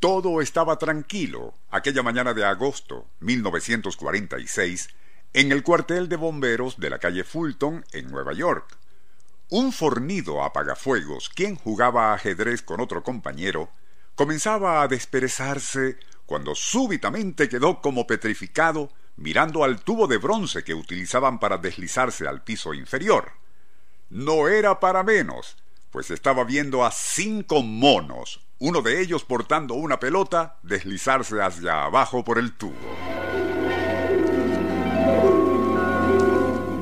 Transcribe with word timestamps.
Todo 0.00 0.42
estaba 0.42 0.78
tranquilo 0.78 1.54
aquella 1.70 2.02
mañana 2.02 2.34
de 2.34 2.44
agosto 2.44 3.06
1946 3.20 4.88
en 5.32 5.52
el 5.52 5.62
cuartel 5.62 6.10
de 6.10 6.16
bomberos 6.16 6.78
de 6.78 6.90
la 6.90 6.98
calle 6.98 7.24
Fulton 7.24 7.82
en 7.92 8.10
Nueva 8.10 8.34
York. 8.34 8.76
Un 9.48 9.72
fornido 9.72 10.44
apagafuegos, 10.44 11.30
quien 11.30 11.56
jugaba 11.56 12.12
ajedrez 12.12 12.60
con 12.60 12.80
otro 12.80 13.02
compañero, 13.02 13.70
comenzaba 14.14 14.82
a 14.82 14.88
desperezarse 14.88 15.98
cuando 16.26 16.54
súbitamente 16.54 17.48
quedó 17.48 17.80
como 17.80 18.06
petrificado 18.06 18.90
mirando 19.16 19.64
al 19.64 19.80
tubo 19.80 20.06
de 20.06 20.18
bronce 20.18 20.62
que 20.62 20.74
utilizaban 20.74 21.38
para 21.38 21.56
deslizarse 21.56 22.28
al 22.28 22.44
piso 22.44 22.74
inferior. 22.74 23.32
No 24.10 24.48
era 24.48 24.78
para 24.78 25.02
menos, 25.02 25.56
pues 25.90 26.10
estaba 26.10 26.44
viendo 26.44 26.84
a 26.84 26.90
cinco 26.90 27.62
monos, 27.62 28.45
uno 28.58 28.80
de 28.80 29.00
ellos 29.02 29.24
portando 29.24 29.74
una 29.74 30.00
pelota, 30.00 30.56
deslizarse 30.62 31.42
hacia 31.42 31.84
abajo 31.84 32.24
por 32.24 32.38
el 32.38 32.52
tubo. 32.56 32.72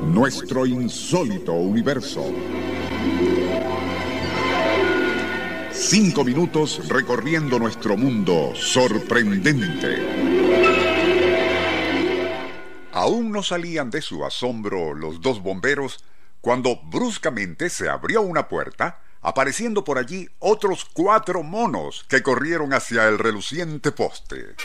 Nuestro 0.05 0.65
insólito 0.65 1.51
universo. 1.51 2.23
Cinco 5.71 6.23
minutos 6.23 6.87
recorriendo 6.87 7.59
nuestro 7.59 7.97
mundo 7.97 8.53
sorprendente. 8.55 9.97
Aún 12.93 13.33
no 13.33 13.43
salían 13.43 13.89
de 13.89 14.01
su 14.01 14.23
asombro 14.23 14.93
los 14.93 15.19
dos 15.19 15.43
bomberos 15.43 16.05
cuando 16.39 16.77
bruscamente 16.85 17.69
se 17.69 17.89
abrió 17.89 18.21
una 18.21 18.47
puerta 18.47 19.01
apareciendo 19.25 19.83
por 19.83 19.97
allí 19.97 20.29
otros 20.37 20.85
cuatro 20.93 21.41
monos 21.41 22.05
que 22.07 22.21
corrieron 22.21 22.73
hacia 22.73 23.07
el 23.07 23.17
reluciente 23.17 23.91
poste. 23.91 24.55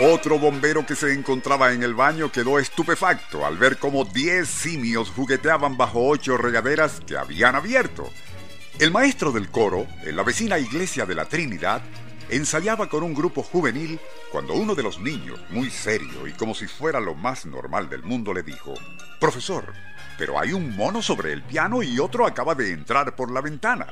Otro 0.00 0.38
bombero 0.38 0.86
que 0.86 0.94
se 0.94 1.12
encontraba 1.12 1.72
en 1.72 1.82
el 1.82 1.94
baño 1.94 2.30
quedó 2.30 2.60
estupefacto 2.60 3.44
al 3.44 3.56
ver 3.56 3.78
cómo 3.78 4.04
diez 4.04 4.46
simios 4.46 5.10
jugueteaban 5.10 5.76
bajo 5.76 6.06
ocho 6.06 6.36
regaderas 6.36 7.00
que 7.06 7.16
habían 7.16 7.56
abierto. 7.56 8.08
El 8.78 8.92
maestro 8.92 9.32
del 9.32 9.50
coro, 9.50 9.86
en 10.04 10.14
la 10.14 10.22
vecina 10.22 10.58
iglesia 10.58 11.06
de 11.06 11.14
la 11.14 11.24
Trinidad, 11.24 11.82
ensayaba 12.28 12.88
con 12.88 13.02
un 13.02 13.14
grupo 13.14 13.42
juvenil 13.42 14.00
cuando 14.32 14.54
uno 14.54 14.74
de 14.74 14.82
los 14.82 14.98
niños, 15.00 15.40
muy 15.50 15.70
serio 15.70 16.26
y 16.26 16.32
como 16.32 16.54
si 16.54 16.66
fuera 16.66 17.00
lo 17.00 17.14
más 17.14 17.46
normal 17.46 17.88
del 17.88 18.02
mundo, 18.02 18.34
le 18.34 18.42
dijo, 18.42 18.74
Profesor, 19.20 19.72
pero 20.18 20.38
hay 20.38 20.52
un 20.52 20.76
mono 20.76 21.02
sobre 21.02 21.32
el 21.32 21.42
piano 21.42 21.82
y 21.82 21.98
otro 21.98 22.26
acaba 22.26 22.54
de 22.54 22.72
entrar 22.72 23.14
por 23.14 23.30
la 23.30 23.40
ventana. 23.40 23.86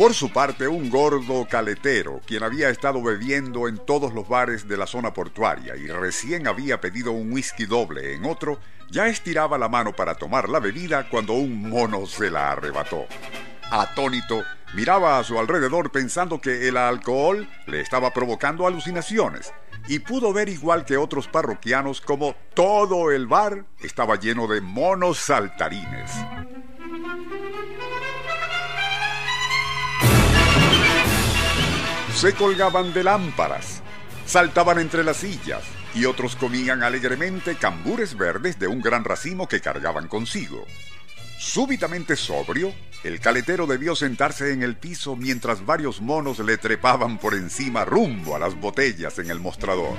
Por 0.00 0.14
su 0.14 0.32
parte, 0.32 0.66
un 0.66 0.88
gordo 0.88 1.46
caletero, 1.46 2.22
quien 2.26 2.42
había 2.42 2.70
estado 2.70 3.02
bebiendo 3.02 3.68
en 3.68 3.76
todos 3.76 4.14
los 4.14 4.26
bares 4.26 4.66
de 4.66 4.78
la 4.78 4.86
zona 4.86 5.12
portuaria 5.12 5.76
y 5.76 5.88
recién 5.88 6.46
había 6.46 6.80
pedido 6.80 7.12
un 7.12 7.30
whisky 7.30 7.66
doble 7.66 8.14
en 8.14 8.24
otro, 8.24 8.58
ya 8.90 9.08
estiraba 9.08 9.58
la 9.58 9.68
mano 9.68 9.92
para 9.92 10.14
tomar 10.14 10.48
la 10.48 10.58
bebida 10.58 11.06
cuando 11.10 11.34
un 11.34 11.68
mono 11.68 12.06
se 12.06 12.30
la 12.30 12.52
arrebató. 12.52 13.06
Atónito, 13.70 14.44
miraba 14.74 15.18
a 15.18 15.24
su 15.24 15.38
alrededor 15.38 15.92
pensando 15.92 16.40
que 16.40 16.66
el 16.66 16.76
alcohol 16.76 17.48
le 17.66 17.80
estaba 17.80 18.12
provocando 18.12 18.66
alucinaciones 18.66 19.52
y 19.86 20.00
pudo 20.00 20.32
ver 20.32 20.48
igual 20.48 20.84
que 20.84 20.96
otros 20.96 21.28
parroquianos 21.28 22.00
como 22.00 22.34
todo 22.54 23.12
el 23.12 23.28
bar 23.28 23.64
estaba 23.80 24.16
lleno 24.16 24.48
de 24.48 24.60
monos 24.60 25.18
saltarines. 25.18 26.10
Se 32.14 32.34
colgaban 32.34 32.92
de 32.92 33.04
lámparas, 33.04 33.82
saltaban 34.26 34.80
entre 34.80 35.04
las 35.04 35.18
sillas 35.18 35.62
y 35.94 36.04
otros 36.06 36.36
comían 36.36 36.82
alegremente 36.82 37.54
cambures 37.54 38.16
verdes 38.16 38.58
de 38.58 38.66
un 38.66 38.80
gran 38.80 39.04
racimo 39.04 39.48
que 39.48 39.60
cargaban 39.60 40.08
consigo. 40.08 40.66
Súbitamente 41.38 42.16
sobrio, 42.16 42.74
el 43.02 43.20
caletero 43.20 43.66
debió 43.66 43.96
sentarse 43.96 44.52
en 44.52 44.62
el 44.62 44.76
piso 44.76 45.16
mientras 45.16 45.64
varios 45.64 46.00
monos 46.00 46.38
le 46.40 46.58
trepaban 46.58 47.18
por 47.18 47.34
encima 47.34 47.84
rumbo 47.84 48.36
a 48.36 48.38
las 48.38 48.54
botellas 48.54 49.18
en 49.18 49.30
el 49.30 49.40
mostrador. 49.40 49.96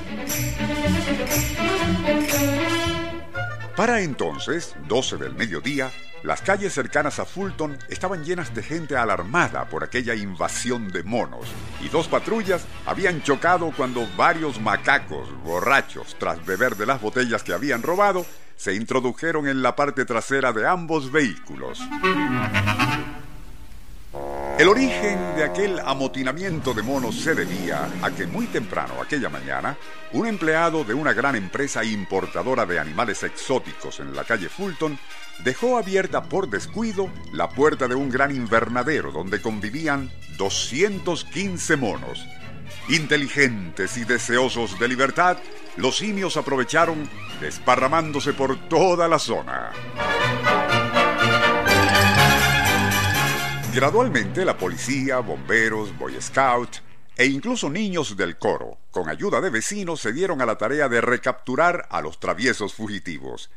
Para 3.75 4.01
entonces, 4.01 4.75
12 4.87 5.17
del 5.17 5.33
mediodía, 5.33 5.91
las 6.23 6.43
calles 6.43 6.73
cercanas 6.73 7.17
a 7.17 7.25
Fulton 7.25 7.79
estaban 7.89 8.23
llenas 8.23 8.53
de 8.53 8.61
gente 8.61 8.95
alarmada 8.95 9.65
por 9.69 9.83
aquella 9.83 10.13
invasión 10.13 10.89
de 10.89 11.01
monos, 11.03 11.47
y 11.81 11.89
dos 11.89 12.07
patrullas 12.07 12.63
habían 12.85 13.23
chocado 13.23 13.71
cuando 13.75 14.07
varios 14.15 14.61
macacos 14.61 15.27
borrachos, 15.43 16.15
tras 16.19 16.45
beber 16.45 16.75
de 16.75 16.85
las 16.85 17.01
botellas 17.01 17.41
que 17.41 17.53
habían 17.53 17.81
robado, 17.81 18.23
se 18.61 18.75
introdujeron 18.75 19.47
en 19.47 19.63
la 19.63 19.75
parte 19.75 20.05
trasera 20.05 20.53
de 20.53 20.67
ambos 20.67 21.11
vehículos. 21.11 21.79
El 24.59 24.67
origen 24.67 25.17
de 25.35 25.43
aquel 25.43 25.79
amotinamiento 25.79 26.75
de 26.75 26.83
monos 26.83 27.19
se 27.19 27.33
debía 27.33 27.89
a 28.03 28.11
que 28.11 28.27
muy 28.27 28.45
temprano 28.45 29.01
aquella 29.01 29.29
mañana, 29.29 29.75
un 30.11 30.27
empleado 30.27 30.83
de 30.83 30.93
una 30.93 31.11
gran 31.11 31.35
empresa 31.35 31.83
importadora 31.83 32.67
de 32.67 32.77
animales 32.77 33.23
exóticos 33.23 33.99
en 33.99 34.15
la 34.15 34.25
calle 34.25 34.47
Fulton 34.47 34.99
dejó 35.43 35.79
abierta 35.79 36.21
por 36.21 36.47
descuido 36.47 37.09
la 37.33 37.49
puerta 37.49 37.87
de 37.87 37.95
un 37.95 38.11
gran 38.11 38.29
invernadero 38.29 39.11
donde 39.11 39.41
convivían 39.41 40.11
215 40.37 41.77
monos. 41.77 42.27
Inteligentes 42.89 43.97
y 43.97 44.03
deseosos 44.03 44.77
de 44.79 44.87
libertad, 44.87 45.37
los 45.77 45.97
simios 45.97 46.35
aprovecharon 46.35 47.09
desparramándose 47.39 48.33
por 48.33 48.67
toda 48.67 49.07
la 49.07 49.19
zona. 49.19 49.71
Gradualmente 53.73 54.43
la 54.43 54.57
policía, 54.57 55.19
bomberos, 55.19 55.97
boy 55.97 56.21
scouts 56.21 56.83
e 57.15 57.25
incluso 57.25 57.69
niños 57.69 58.17
del 58.17 58.37
coro, 58.37 58.79
con 58.89 59.07
ayuda 59.07 59.39
de 59.39 59.49
vecinos, 59.49 60.01
se 60.01 60.11
dieron 60.11 60.41
a 60.41 60.45
la 60.45 60.57
tarea 60.57 60.89
de 60.89 60.99
recapturar 60.99 61.87
a 61.89 62.01
los 62.01 62.19
traviesos 62.19 62.73
fugitivos. 62.73 63.49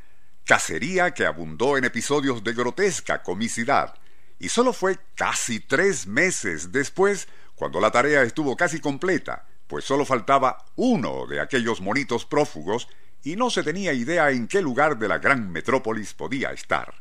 Cacería 0.44 1.12
que 1.12 1.26
abundó 1.26 1.78
en 1.78 1.84
episodios 1.84 2.44
de 2.44 2.52
grotesca 2.52 3.22
comicidad. 3.22 3.94
Y 4.38 4.50
solo 4.50 4.72
fue 4.72 4.98
casi 5.14 5.58
tres 5.58 6.06
meses 6.06 6.70
después 6.70 7.26
cuando 7.54 7.80
la 7.80 7.90
tarea 7.90 8.22
estuvo 8.22 8.56
casi 8.56 8.80
completa, 8.80 9.46
pues 9.66 9.84
solo 9.84 10.04
faltaba 10.04 10.64
uno 10.76 11.26
de 11.26 11.40
aquellos 11.40 11.80
monitos 11.80 12.24
prófugos 12.24 12.88
y 13.22 13.36
no 13.36 13.50
se 13.50 13.62
tenía 13.62 13.92
idea 13.92 14.30
en 14.30 14.46
qué 14.46 14.60
lugar 14.60 14.98
de 14.98 15.08
la 15.08 15.18
gran 15.18 15.50
metrópolis 15.50 16.12
podía 16.14 16.50
estar. 16.50 16.94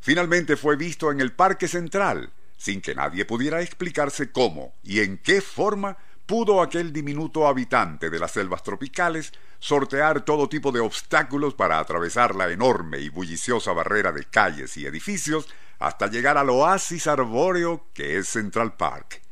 Finalmente 0.00 0.56
fue 0.56 0.76
visto 0.76 1.10
en 1.12 1.20
el 1.20 1.32
Parque 1.32 1.68
Central, 1.68 2.32
sin 2.56 2.80
que 2.80 2.94
nadie 2.94 3.24
pudiera 3.24 3.62
explicarse 3.62 4.32
cómo 4.32 4.74
y 4.82 5.00
en 5.00 5.18
qué 5.18 5.40
forma 5.40 5.96
pudo 6.26 6.62
aquel 6.62 6.92
diminuto 6.92 7.46
habitante 7.46 8.10
de 8.10 8.18
las 8.18 8.32
selvas 8.32 8.62
tropicales 8.62 9.32
sortear 9.58 10.24
todo 10.24 10.48
tipo 10.48 10.72
de 10.72 10.80
obstáculos 10.80 11.54
para 11.54 11.78
atravesar 11.78 12.34
la 12.34 12.50
enorme 12.50 12.98
y 12.98 13.08
bulliciosa 13.08 13.72
barrera 13.72 14.12
de 14.12 14.24
calles 14.24 14.76
y 14.76 14.86
edificios 14.86 15.48
hasta 15.78 16.06
llegar 16.06 16.38
al 16.38 16.50
oasis 16.50 17.06
arbóreo 17.06 17.86
que 17.94 18.18
es 18.18 18.28
Central 18.28 18.74
Park. 18.74 19.23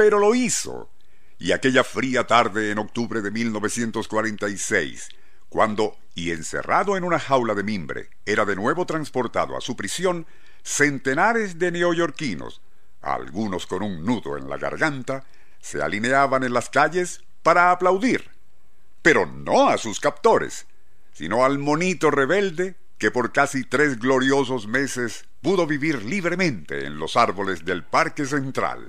Pero 0.00 0.18
lo 0.18 0.34
hizo, 0.34 0.88
y 1.38 1.52
aquella 1.52 1.84
fría 1.84 2.26
tarde 2.26 2.70
en 2.70 2.78
octubre 2.78 3.20
de 3.20 3.30
1946, 3.30 5.10
cuando, 5.50 5.98
y 6.14 6.30
encerrado 6.30 6.96
en 6.96 7.04
una 7.04 7.18
jaula 7.18 7.54
de 7.54 7.62
mimbre, 7.62 8.08
era 8.24 8.46
de 8.46 8.56
nuevo 8.56 8.86
transportado 8.86 9.58
a 9.58 9.60
su 9.60 9.76
prisión, 9.76 10.26
centenares 10.62 11.58
de 11.58 11.70
neoyorquinos, 11.70 12.62
algunos 13.02 13.66
con 13.66 13.82
un 13.82 14.02
nudo 14.02 14.38
en 14.38 14.48
la 14.48 14.56
garganta, 14.56 15.26
se 15.60 15.82
alineaban 15.82 16.44
en 16.44 16.54
las 16.54 16.70
calles 16.70 17.22
para 17.42 17.70
aplaudir, 17.70 18.30
pero 19.02 19.26
no 19.26 19.68
a 19.68 19.76
sus 19.76 20.00
captores, 20.00 20.64
sino 21.12 21.44
al 21.44 21.58
monito 21.58 22.10
rebelde 22.10 22.74
que 22.96 23.10
por 23.10 23.32
casi 23.32 23.64
tres 23.64 23.98
gloriosos 23.98 24.66
meses 24.66 25.26
pudo 25.42 25.66
vivir 25.66 26.02
libremente 26.06 26.86
en 26.86 26.98
los 26.98 27.18
árboles 27.18 27.66
del 27.66 27.84
Parque 27.84 28.24
Central. 28.24 28.88